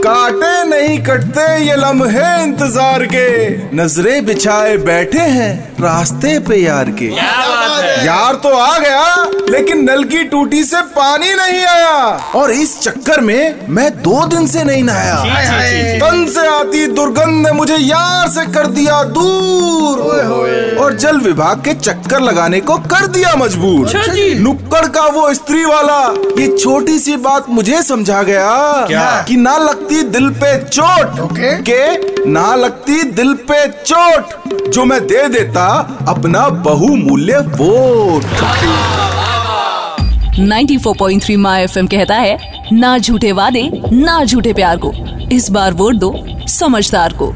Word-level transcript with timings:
काटे 0.00 0.64
नहीं 0.64 0.98
कटते 0.98 1.44
ये 1.64 1.76
लम्हे 1.76 2.42
इंतज़ार 2.42 3.04
के। 3.06 3.26
नजरे 3.76 4.20
बिछाए 4.20 4.76
बैठे 4.78 5.26
हैं 5.36 5.52
रास्ते 5.80 6.38
पे 6.48 6.56
यार 6.56 6.90
के। 6.90 7.10
यार 8.04 8.34
तो 8.34 8.48
आ 8.48 8.78
गया 8.78 9.24
लेकिन 9.50 9.82
नल 9.84 10.02
की 10.04 10.22
टूटी 10.24 10.62
से 10.64 10.80
पानी 10.96 11.32
नहीं 11.34 11.64
आया। 11.64 11.92
और 12.34 12.50
इस 12.50 12.78
चक्कर 12.80 13.20
में 13.20 13.66
मैं 13.68 13.90
दो 14.02 14.24
दिन 14.26 14.46
से 14.46 14.64
नहीं 14.64 14.82
नहाया। 14.82 15.14
तन 16.00 16.26
से 16.34 16.46
आती 16.48 16.86
दुर्गंध 16.86 17.46
ने 17.46 17.52
मुझे 17.52 17.76
यार 17.76 18.28
से 18.28 18.46
कर 18.52 18.66
दिया 18.66 19.02
दूर। 19.08 19.98
और 20.80 20.94
जल 20.94 21.18
विभाग 21.20 21.62
के 21.64 21.74
चक्कर 21.74 22.20
लगाने 22.20 22.60
को 22.60 22.78
कर 22.86 23.06
दिया 23.06 23.34
मजबूर। 23.36 23.92
नुक्कड़ 24.40 24.86
का 24.88 25.06
वो 25.08 25.32
स्त्री 25.34 25.64
वाला 25.64 26.00
ये 26.40 26.56
छोटी 26.58 26.98
सी 26.98 27.16
बात 27.18 27.48
मुझे 27.50 27.82
समझा 27.82 28.22
गया 28.22 28.50
क्या? 28.86 29.24
कि 29.28 29.36
ना 29.36 29.56
लगती 29.58 30.02
दिल 30.08 30.28
पे 30.42 30.56
चोट 30.64 31.38
के 31.68 31.82
ना 32.30 32.54
लगती 32.54 33.02
दिल 33.12 33.32
पे 33.50 33.66
चोट। 33.82 34.42
जो 34.64 34.84
मैं 34.84 35.00
दे 35.06 35.28
देता 35.28 35.66
अपना 36.08 36.48
बहुमूल्य 36.64 37.40
वोट 37.94 38.24
94.3 40.38 41.36
माय 41.36 41.62
एफएम 41.62 41.86
कहता 41.86 42.14
है, 42.14 42.38
ना 42.72 42.98
झूठे 42.98 43.32
वादे, 43.32 43.70
ना 43.92 44.24
झूठे 44.24 44.52
प्यार 44.52 44.76
को। 44.76 44.92
इस 45.32 45.50
बार 45.50 45.72
वोट 45.72 45.94
दो 45.94 46.14
समझदार 46.48 47.12
को। 47.12 47.32